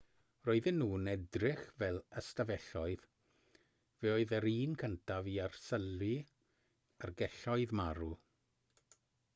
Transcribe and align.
roedden 0.47 0.77
nhw'n 0.83 1.03
edrych 1.11 1.59
fel 1.81 1.99
ystafelloedd 2.21 3.03
fe 4.01 4.15
oedd 4.15 4.33
yr 4.39 4.49
un 4.53 4.73
cyntaf 4.85 5.31
i 5.35 5.37
arsylwi 5.45 6.11
ar 7.09 7.17
gelloedd 7.23 7.77
marw 7.83 8.11